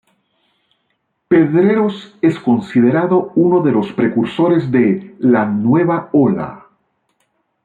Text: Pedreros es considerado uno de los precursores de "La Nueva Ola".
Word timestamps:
Pedreros 1.29 2.17
es 2.23 2.39
considerado 2.39 3.31
uno 3.35 3.61
de 3.61 3.71
los 3.71 3.93
precursores 3.93 4.71
de 4.71 5.13
"La 5.19 5.45
Nueva 5.45 6.09
Ola". 6.13 6.65